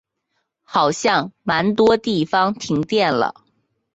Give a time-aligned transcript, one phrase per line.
[0.63, 3.35] 好像蛮多地方停电了